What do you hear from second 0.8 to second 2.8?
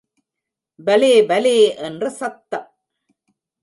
பலே பலே என்ற சத்தம்!!!